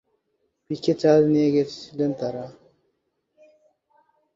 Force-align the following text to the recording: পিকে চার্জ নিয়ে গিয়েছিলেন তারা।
পিকে 0.65 0.93
চার্জ 1.01 1.23
নিয়ে 1.27 1.49
গিয়েছিলেন 1.53 2.11
তারা। 2.19 2.45